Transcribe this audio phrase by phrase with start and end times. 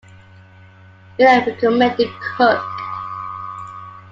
[1.19, 2.65] Miller recommended Cook.